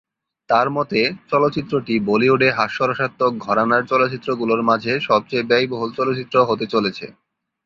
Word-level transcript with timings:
তাঁর 0.49 0.67
মতে, 0.69 0.99
চলচ্চিত্রটি 1.29 1.93
বলিউডে 2.09 2.49
হাস্যরসাত্মক 2.51 3.31
ঘরানার 3.37 3.83
চলচ্চিত্রগুলোর 3.85 4.61
মাঝে 4.63 4.93
সবচেয়ে 4.99 5.47
ব্যয়বহুল 5.49 5.89
চলচ্চিত্র 5.97 6.35
হতে 6.49 6.65
চলেছে। 6.65 7.05